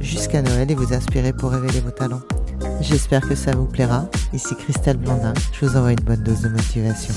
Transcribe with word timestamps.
jusqu'à 0.00 0.42
Noël 0.42 0.70
et 0.70 0.74
vous 0.74 0.92
inspirer 0.92 1.32
pour 1.32 1.50
révéler 1.50 1.80
vos 1.80 1.90
talents. 1.90 2.22
J'espère 2.80 3.26
que 3.28 3.34
ça 3.34 3.52
vous 3.52 3.66
plaira. 3.66 4.08
Ici 4.32 4.54
Christelle 4.56 4.96
Blandin, 4.96 5.34
je 5.52 5.66
vous 5.66 5.76
envoie 5.76 5.92
une 5.92 6.00
bonne 6.00 6.22
dose 6.22 6.42
de 6.42 6.48
motivation. 6.48 7.14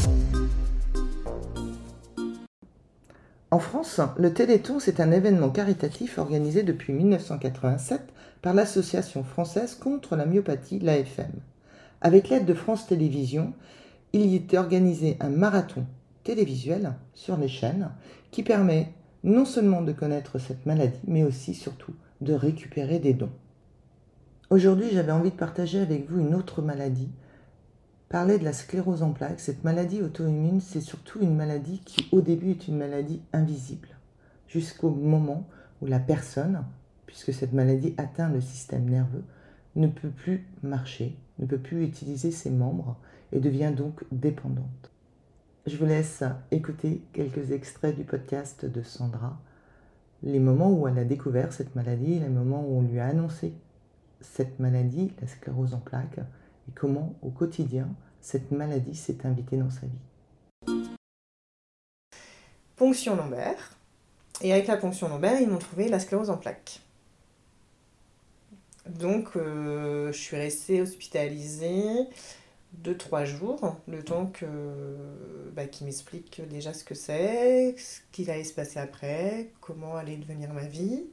En 3.52 3.60
France, 3.60 4.00
le 4.18 4.34
Téléthon, 4.34 4.80
c'est 4.80 5.00
un 5.00 5.12
événement 5.12 5.50
caritatif 5.50 6.18
organisé 6.18 6.64
depuis 6.64 6.94
1987 6.94 8.02
par 8.42 8.54
l'Association 8.54 9.24
française 9.24 9.76
contre 9.76 10.16
la 10.16 10.26
myopathie, 10.26 10.80
l'AFM. 10.80 11.32
Avec 12.00 12.30
l'aide 12.30 12.46
de 12.46 12.54
France 12.54 12.88
Télévisions, 12.88 13.54
il 14.14 14.26
y 14.26 14.36
est 14.36 14.54
organisé 14.54 15.18
un 15.20 15.30
marathon 15.30 15.86
télévisuel 16.24 16.94
sur 17.14 17.38
les 17.38 17.48
chaînes 17.48 17.92
qui 18.32 18.44
permet 18.44 18.94
non 19.24 19.46
seulement 19.46 19.82
de 19.82 19.92
connaître 19.92 20.40
cette 20.40 20.66
maladie, 20.66 21.00
mais 21.08 21.24
aussi 21.24 21.54
surtout 21.54 21.94
de 22.22 22.34
récupérer 22.34 23.00
des 23.00 23.14
dons. 23.14 23.32
Aujourd'hui, 24.50 24.90
j'avais 24.92 25.12
envie 25.12 25.32
de 25.32 25.36
partager 25.36 25.80
avec 25.80 26.10
vous 26.10 26.20
une 26.20 26.36
autre 26.36 26.62
maladie. 26.62 27.10
Parler 28.10 28.38
de 28.38 28.44
la 28.44 28.52
sclérose 28.52 29.04
en 29.04 29.12
plaques. 29.12 29.40
Cette 29.40 29.64
maladie 29.64 30.02
auto-immune, 30.02 30.60
c'est 30.60 30.82
surtout 30.82 31.22
une 31.22 31.36
maladie 31.36 31.82
qui, 31.86 32.10
au 32.12 32.22
début, 32.22 32.52
est 32.52 32.68
une 32.68 32.78
maladie 32.78 33.22
invisible. 33.32 33.88
Jusqu'au 34.48 34.90
moment 34.90 35.48
où 35.82 35.86
la 35.86 36.00
personne, 36.00 36.66
puisque 37.06 37.34
cette 37.34 37.54
maladie 37.54 37.94
atteint 37.98 38.30
le 38.30 38.42
système 38.42 38.90
nerveux, 38.90 39.24
ne 39.78 39.88
peut 39.88 40.10
plus 40.10 40.46
marcher, 40.64 41.16
ne 41.40 41.46
peut 41.46 41.58
plus 41.58 41.86
utiliser 41.86 42.32
ses 42.32 42.50
membres 42.50 42.98
et 43.32 43.40
devient 43.40 43.72
donc 43.76 44.04
dépendante. 44.12 44.91
Je 45.68 45.78
vous 45.78 45.86
laisse 45.86 46.24
écouter 46.50 47.02
quelques 47.14 47.52
extraits 47.52 47.96
du 47.96 48.04
podcast 48.04 48.66
de 48.66 48.82
Sandra 48.82 49.38
les 50.24 50.40
moments 50.40 50.72
où 50.72 50.88
elle 50.88 50.98
a 50.98 51.04
découvert 51.04 51.54
cette 51.54 51.76
maladie, 51.76 52.20
les 52.20 52.30
moments 52.30 52.64
où 52.68 52.80
on 52.80 52.82
lui 52.82 53.00
a 53.00 53.06
annoncé 53.08 53.54
cette 54.22 54.60
maladie, 54.60 55.12
la 55.22 55.28
sclérose 55.28 55.76
en 55.76 55.80
plaques, 55.80 56.18
et 56.18 56.72
comment 56.74 57.14
au 57.22 57.30
quotidien 57.30 57.88
cette 58.22 58.52
maladie 58.52 58.96
s'est 58.96 59.26
invitée 59.26 59.58
dans 59.58 59.70
sa 59.70 59.82
vie. 59.86 60.90
Ponction 62.76 63.16
lombaire. 63.16 63.78
Et 64.42 64.54
avec 64.54 64.66
la 64.66 64.78
ponction 64.78 65.10
lombaire, 65.10 65.40
ils 65.40 65.48
m'ont 65.48 65.60
trouvé 65.60 65.90
la 65.90 66.00
sclérose 66.00 66.32
en 66.32 66.38
plaques. 66.38 66.82
Donc, 68.88 69.36
euh, 69.36 70.12
je 70.12 70.18
suis 70.18 70.38
restée 70.38 70.82
hospitalisée 70.82 72.08
deux, 72.74 72.96
trois 72.96 73.26
jours, 73.26 73.78
le 73.88 74.04
temps 74.04 74.28
que 74.28 74.46
bah, 75.54 75.66
qu'il 75.66 75.86
m'explique 75.86 76.42
déjà 76.50 76.74
ce 76.74 76.84
que 76.84 76.96
c'est, 76.96 77.76
ce 77.78 78.00
qu'il 78.12 78.30
allait 78.30 78.44
se 78.44 78.54
passer 78.54 78.80
après, 78.80 79.50
comment 79.60 79.96
allait 79.96 80.18
devenir 80.18 80.54
ma 80.54 80.66
vie. 80.66 81.04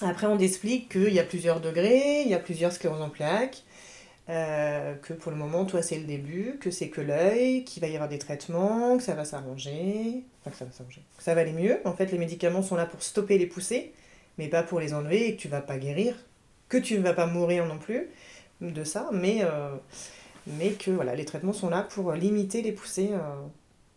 Après, 0.00 0.26
on 0.26 0.38
explique 0.38 0.92
qu'il 0.92 1.12
y 1.12 1.18
a 1.18 1.24
plusieurs 1.24 1.60
degrés, 1.60 2.22
il 2.22 2.28
y 2.28 2.34
a 2.34 2.38
plusieurs 2.38 2.72
scléroses 2.72 3.02
en 3.02 3.10
plaques, 3.10 3.64
euh, 4.28 4.94
que 4.94 5.12
pour 5.12 5.32
le 5.32 5.38
moment, 5.38 5.64
toi, 5.64 5.82
c'est 5.82 5.98
le 5.98 6.04
début, 6.04 6.56
que 6.60 6.70
c'est 6.70 6.88
que 6.88 7.00
l'œil, 7.00 7.64
qu'il 7.64 7.80
va 7.80 7.88
y 7.88 7.94
avoir 7.94 8.08
des 8.08 8.18
traitements, 8.18 8.96
que 8.96 9.02
ça 9.02 9.14
va 9.14 9.24
s'arranger, 9.24 10.22
enfin 10.40 10.50
que 10.52 10.56
ça 10.56 10.64
va 10.66 10.70
s'arranger, 10.70 11.02
que 11.16 11.22
ça 11.22 11.34
va 11.34 11.40
aller 11.40 11.52
mieux. 11.52 11.80
En 11.84 11.94
fait, 11.94 12.12
les 12.12 12.18
médicaments 12.18 12.62
sont 12.62 12.76
là 12.76 12.86
pour 12.86 13.02
stopper 13.02 13.38
les 13.38 13.46
poussées, 13.46 13.92
mais 14.36 14.48
pas 14.48 14.62
pour 14.62 14.78
les 14.78 14.94
enlever 14.94 15.28
et 15.28 15.36
que 15.36 15.40
tu 15.40 15.48
vas 15.48 15.62
pas 15.62 15.78
guérir, 15.78 16.14
que 16.68 16.76
tu 16.76 16.96
ne 16.96 17.02
vas 17.02 17.14
pas 17.14 17.26
mourir 17.26 17.66
non 17.66 17.78
plus 17.78 18.08
de 18.60 18.84
ça, 18.84 19.10
mais, 19.12 19.40
euh, 19.42 19.76
mais 20.46 20.72
que 20.72 20.90
voilà, 20.90 21.14
les 21.14 21.24
traitements 21.24 21.52
sont 21.52 21.70
là 21.70 21.82
pour 21.82 22.12
limiter 22.12 22.62
les 22.62 22.72
poussées 22.72 23.10
euh, 23.12 23.42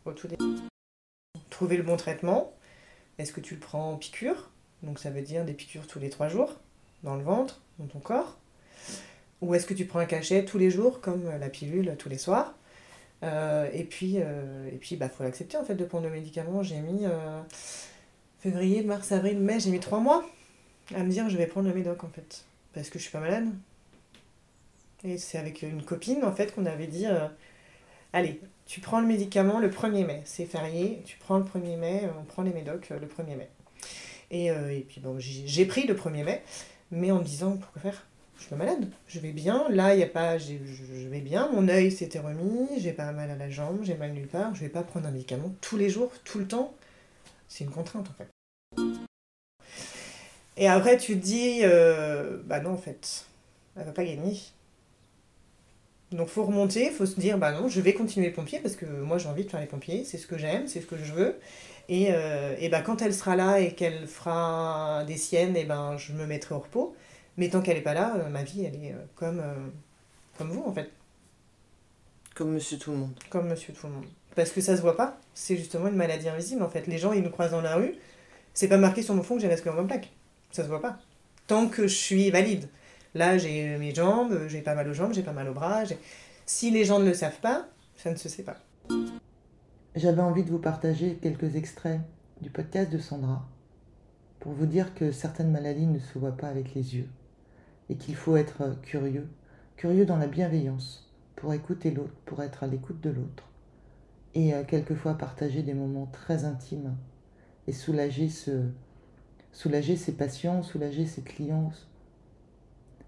au 0.06 0.12
tout 0.12 0.28
début. 0.28 0.44
Trouver 1.50 1.78
le 1.78 1.84
bon 1.84 1.98
traitement. 1.98 2.54
Est-ce 3.18 3.34
que 3.34 3.42
tu 3.42 3.56
le 3.56 3.60
prends 3.60 3.92
en 3.94 3.98
piqûre? 3.98 4.50
Donc 4.84 5.00
ça 5.00 5.10
veut 5.10 5.22
dire 5.22 5.46
des 5.46 5.54
piqûres 5.54 5.88
tous 5.88 6.00
les 6.00 6.10
trois 6.10 6.28
jours, 6.28 6.60
dans 7.04 7.16
le 7.16 7.24
ventre, 7.24 7.62
dans 7.80 7.88
ton 7.88 8.00
corps. 8.00 8.38
Ou 9.42 9.56
est-ce 9.56 9.66
que 9.66 9.74
tu 9.74 9.86
prends 9.86 10.00
un 10.00 10.06
cachet 10.06 10.46
tous 10.46 10.58
les 10.58 10.70
jours, 10.70 11.02
comme 11.02 11.30
la 11.40 11.50
pilule 11.50 11.96
tous 11.98 12.10
les 12.10 12.18
soirs? 12.18 12.56
Euh, 13.24 13.70
Et 13.74 13.84
puis, 13.84 14.18
et 14.18 14.96
bah, 14.98 15.10
faut 15.10 15.24
l'accepter 15.24 15.58
en 15.58 15.64
fait 15.64 15.76
de 15.76 15.86
prendre 15.86 16.06
le 16.06 16.12
médicament. 16.12 16.64
J'ai 16.64 16.80
mis 16.80 17.06
février, 18.40 18.84
mars, 18.84 19.12
avril, 19.12 19.40
mai, 19.40 19.60
j'ai 19.60 19.72
mis 19.72 19.80
trois 19.80 20.00
mois 20.00 20.24
à 20.96 21.04
me 21.04 21.10
dire 21.10 21.30
je 21.30 21.38
vais 21.38 21.48
prendre 21.48 21.68
le 21.68 21.74
médoc 21.74 22.04
en 22.04 22.10
fait. 22.10 22.46
Parce 22.74 22.90
que 22.90 22.98
je 22.98 23.04
suis 23.04 23.12
pas 23.12 23.20
malade, 23.20 23.48
et 25.04 25.18
c'est 25.18 25.38
avec 25.38 25.62
une 25.62 25.84
copine, 25.84 26.24
en 26.24 26.32
fait, 26.32 26.54
qu'on 26.54 26.66
avait 26.66 26.88
dit 26.88 27.08
euh, 27.08 27.28
Allez, 28.14 28.40
tu 28.66 28.82
prends 28.82 29.00
le 29.00 29.08
médicament 29.08 29.60
le 29.60 29.70
1er 29.70 30.06
mai, 30.06 30.22
c'est 30.26 30.46
férié, 30.46 31.02
tu 31.06 31.18
prends 31.18 31.38
le 31.38 31.44
1er 31.44 31.78
mai, 31.78 32.10
on 32.20 32.24
prend 32.24 32.44
les 32.44 32.52
médocs 32.52 32.92
euh, 32.92 33.00
le 33.00 33.08
1er 33.08 33.38
mai. 33.38 33.50
Et, 34.30 34.52
euh, 34.52 34.72
et 34.72 34.82
puis 34.82 35.02
bon, 35.02 35.18
j'ai 35.20 35.66
pris 35.66 35.88
le 35.88 35.96
1er 35.96 36.24
mai, 36.24 36.42
mais 36.92 37.12
en 37.12 37.20
me 37.20 37.24
disant 37.24 37.58
Pourquoi 37.58 37.82
faire? 37.82 38.06
Je 38.38 38.48
suis 38.48 38.56
malade, 38.56 38.88
je 39.08 39.20
vais 39.20 39.34
bien, 39.34 39.70
là, 39.70 39.94
il 39.94 40.00
y 40.00 40.04
a 40.04 40.08
pas, 40.08 40.40
je, 40.40 40.54
je 40.66 41.08
vais 41.08 41.20
bien, 41.20 41.50
mon 41.52 41.68
œil 41.68 41.92
s'était 41.92 42.18
remis, 42.18 42.68
j'ai 42.80 42.92
pas 42.92 43.12
mal 43.12 43.30
à 43.30 43.36
la 43.36 43.52
jambe, 43.52 43.82
j'ai 43.84 43.94
mal 43.94 44.14
nulle 44.14 44.28
part, 44.28 44.56
je 44.56 44.62
vais 44.62 44.70
pas 44.70 44.82
prendre 44.82 45.06
un 45.08 45.12
médicament 45.12 45.54
tous 45.62 45.78
les 45.78 45.90
jours, 45.90 46.12
tout 46.24 46.40
le 46.40 46.48
temps. 46.48 46.74
C'est 47.48 47.66
une 47.66 47.70
contrainte, 47.70 48.08
en 48.10 48.14
fait. 48.14 48.28
Et 50.58 50.68
après, 50.68 50.98
tu 50.98 51.20
te 51.20 51.24
dis 51.24 51.62
Bah 52.46 52.62
non, 52.62 52.72
en 52.72 52.78
fait, 52.78 53.26
elle 53.78 53.86
va 53.86 53.92
pas 53.92 54.06
gagner 54.06 54.40
donc 56.12 56.28
faut 56.28 56.44
remonter, 56.44 56.90
faut 56.90 57.06
se 57.06 57.20
dire 57.20 57.38
bah 57.38 57.52
non, 57.52 57.70
je 57.70 57.80
vais 57.80 57.94
continuer 57.94 58.28
les 58.28 58.34
pompiers 58.34 58.60
parce 58.60 58.76
que 58.76 58.86
moi 58.86 59.18
j'ai 59.18 59.30
envie 59.30 59.46
de 59.46 59.50
faire 59.50 59.62
les 59.62 59.66
pompiers, 59.66 60.04
c'est 60.04 60.18
ce 60.18 60.28
que 60.28 60.38
j'aime, 60.38 60.68
c'est 60.68 60.82
ce 60.82 60.86
que 60.86 60.98
je 60.98 61.14
veux. 61.14 61.40
Et, 61.88 62.08
euh, 62.12 62.56
et 62.60 62.70
bah, 62.70 62.82
quand 62.82 63.02
elle 63.02 63.14
sera 63.14 63.36
là 63.36 63.60
et 63.60 63.74
qu'elle 63.74 64.08
fera 64.08 65.04
des 65.08 65.18
siennes, 65.18 65.56
et 65.56 65.64
ben 65.64 65.98
je 65.98 66.14
me 66.14 66.26
mettrai 66.26 66.56
au 66.56 66.60
repos. 66.60 66.96
Mais 67.38 67.50
tant 67.50 67.62
qu'elle 67.62 67.78
n'est 67.78 67.84
pas 67.84 67.94
là, 67.94 68.16
euh, 68.18 68.30
ma 68.30 68.44
vie 68.44 68.66
elle 68.66 68.76
est 68.76 68.92
euh, 68.92 69.06
comme, 69.16 69.42
comme 70.38 70.50
vous 70.50 70.64
en 70.66 70.74
fait. 70.74 70.92
Comme 72.36 72.52
monsieur 72.52 72.78
tout 72.78 72.92
le 72.92 72.98
monde. 72.98 73.14
Comme 73.30 73.48
monsieur 73.48 73.74
tout 73.74 73.88
le 73.88 73.94
monde. 73.94 74.06
Parce 74.36 74.52
que 74.52 74.60
ça 74.62 74.76
se 74.76 74.82
voit 74.82 74.98
pas, 74.98 75.18
c'est 75.34 75.56
justement 75.56 75.88
une 75.88 75.96
maladie 75.96 76.28
invisible 76.28 76.62
en 76.64 76.70
fait. 76.70 76.88
Les 76.88 76.98
gens 76.98 77.14
ils 77.14 77.24
nous 77.24 77.30
croisent 77.30 77.52
dans 77.52 77.62
la 77.62 77.76
rue, 77.76 77.96
c'est 78.54 78.68
pas 78.68 78.78
marqué 78.78 79.02
sur 79.02 79.16
mon 79.16 79.24
fond 79.24 79.36
que 79.36 79.42
j'ai 79.42 79.48
la 79.48 79.58
sclérose 79.58 79.80
en 79.80 79.88
plaque. 79.88 80.10
Ça 80.52 80.64
se 80.64 80.68
voit 80.68 80.82
pas. 80.82 80.98
Tant 81.48 81.68
que 81.68 81.84
je 81.88 81.96
suis 81.96 82.32
valide. 82.32 82.68
Là, 83.14 83.38
j'ai 83.38 83.78
mes 83.78 83.94
jambes, 83.94 84.48
j'ai 84.48 84.62
pas 84.62 84.76
mal 84.76 84.88
aux 84.88 84.94
jambes, 84.94 85.14
j'ai 85.14 85.24
pas 85.24 85.34
mal 85.34 85.50
aux 85.50 85.54
bras. 85.54 85.84
Si 86.46 86.72
les 86.72 86.86
gens 86.86 87.00
ne 87.00 87.06
le 87.06 87.14
savent 87.14 87.40
pas, 87.40 87.68
ça 87.96 88.12
ne 88.12 88.16
se 88.16 88.30
sait 88.30 88.44
pas. 88.44 88.58
J'avais 89.96 90.22
envie 90.22 90.44
de 90.44 90.50
vous 90.50 90.60
partager 90.60 91.16
quelques 91.22 91.56
extraits 91.56 92.00
du 92.42 92.50
podcast 92.50 92.92
de 92.92 92.98
Sandra 92.98 93.48
pour 94.40 94.54
vous 94.54 94.66
dire 94.66 94.96
que 94.96 95.12
certaines 95.12 95.52
maladies 95.52 95.88
ne 95.88 96.00
se 96.00 96.18
voient 96.18 96.38
pas 96.38 96.48
avec 96.48 96.74
les 96.74 96.96
yeux 96.96 97.10
et 97.90 97.96
qu'il 97.96 98.16
faut 98.16 98.38
être 98.38 98.80
curieux, 98.82 99.28
curieux 99.76 100.06
dans 100.06 100.18
la 100.18 100.28
bienveillance 100.28 101.12
pour 101.36 101.54
écouter 101.54 101.92
l'autre, 101.92 102.16
pour 102.26 102.42
être 102.42 102.64
à 102.64 102.68
l'écoute 102.68 103.02
de 103.02 103.10
l'autre 103.10 103.52
et 104.34 104.54
euh, 104.54 104.64
quelquefois 104.64 105.18
partager 105.18 105.62
des 105.62 105.74
moments 105.74 106.08
très 106.08 106.46
intimes 106.46 106.96
et 107.68 107.74
soulager 107.74 108.30
ses 108.30 110.12
patients, 110.14 110.64
soulager 110.64 111.06
ses 111.06 111.22
clients, 111.22 111.72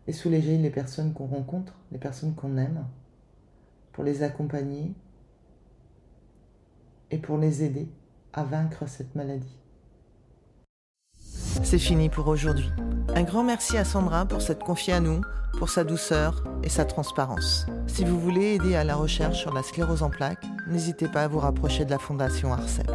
et 0.07 0.13
soulager 0.13 0.57
les 0.57 0.69
personnes 0.69 1.13
qu'on 1.13 1.27
rencontre, 1.27 1.73
les 1.91 1.97
personnes 1.97 2.35
qu'on 2.35 2.57
aime, 2.57 2.85
pour 3.91 4.03
les 4.03 4.23
accompagner 4.23 4.94
et 7.11 7.17
pour 7.17 7.38
les 7.38 7.63
aider 7.63 7.88
à 8.33 8.44
vaincre 8.44 8.88
cette 8.88 9.15
maladie. 9.15 9.57
C'est 11.63 11.79
fini 11.79 12.09
pour 12.09 12.27
aujourd'hui. 12.27 12.69
Un 13.15 13.23
grand 13.23 13.44
merci 13.44 13.77
à 13.77 13.85
Sandra 13.85 14.25
pour 14.25 14.41
s'être 14.41 14.65
confiée 14.65 14.94
à 14.94 15.00
nous, 15.00 15.21
pour 15.57 15.69
sa 15.69 15.83
douceur 15.83 16.44
et 16.63 16.69
sa 16.69 16.83
transparence. 16.85 17.67
Si 17.88 18.03
vous 18.03 18.19
voulez 18.19 18.55
aider 18.55 18.75
à 18.75 18.83
la 18.83 18.95
recherche 18.95 19.39
sur 19.39 19.53
la 19.53 19.63
sclérose 19.63 20.03
en 20.03 20.09
plaques, 20.09 20.45
n'hésitez 20.67 21.07
pas 21.07 21.23
à 21.23 21.27
vous 21.27 21.39
rapprocher 21.39 21.85
de 21.85 21.91
la 21.91 22.00
Fondation 22.00 22.51
ARCEP. 22.51 22.91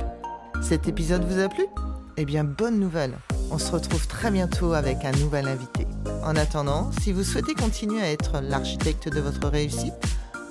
Cet 0.61 0.89
épisode 0.89 1.25
vous 1.25 1.41
a 1.41 1.49
plu? 1.49 1.65
Eh 2.17 2.25
bien, 2.25 2.43
bonne 2.43 2.81
nouvelle 2.81 3.15
On 3.51 3.59
se 3.59 3.73
retrouve 3.73 4.07
très 4.07 4.31
bientôt 4.31 4.75
avec 4.75 5.05
un 5.05 5.11
nouvel 5.13 5.49
invité. 5.49 5.87
En 6.23 6.37
attendant, 6.37 6.91
si 7.01 7.13
vous 7.13 7.25
souhaitez 7.25 7.55
continuer 7.55 8.03
à 8.03 8.11
être 8.11 8.41
l'architecte 8.41 9.09
de 9.09 9.21
votre 9.21 9.49
réussite, 9.49 9.95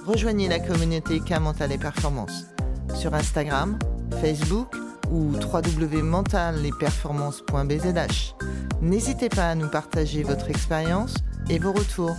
rejoignez 0.06 0.48
la 0.48 0.60
communauté 0.60 1.20
K 1.20 1.40
Mental 1.40 1.72
et 1.72 1.78
Performance 1.78 2.48
sur 2.96 3.14
Instagram, 3.14 3.78
Facebook 4.22 4.76
ou 5.12 5.34
www.mentalesperformances.bzh. 5.34 8.34
N'hésitez 8.82 9.30
pas 9.30 9.50
à 9.50 9.56
nous 9.56 9.70
partager 9.70 10.24
votre 10.24 10.50
expérience 10.50 11.14
et 11.50 11.60
vos 11.60 11.74
retours. 11.74 12.16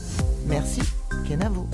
Merci, 0.46 0.82
Kenavo. 1.28 1.66